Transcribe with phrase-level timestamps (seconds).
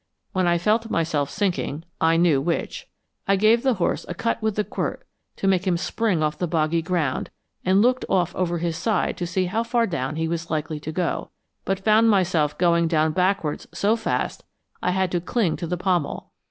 [0.31, 2.89] When I felt myself sinking, I knew which.
[3.27, 6.47] I gave the horse a cut with the quirt to make him spring off the
[6.47, 7.29] boggy ground,
[7.63, 10.91] and looked off over his side to see how far down he was likely to
[10.91, 11.29] go,
[11.65, 14.43] but found myself going down backwards so fast
[14.81, 16.31] I had to cling to the pommel.